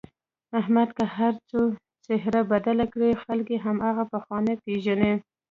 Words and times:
احمد 0.59 0.89
که 0.97 1.03
هرڅو 1.17 1.61
څهره 2.05 2.41
بدله 2.51 2.85
کړي 2.93 3.11
خلک 3.23 3.45
یې 3.53 3.59
هماغه 3.65 4.03
پخوانی 4.13 4.55
پېژني. 4.63 5.13